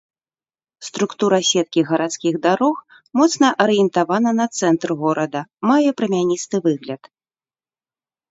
[0.87, 2.77] Структура сеткі гарадскіх дарог
[3.19, 5.41] моцна арыентавана на цэнтр горада,
[5.73, 7.01] мае прамяністы выгляд.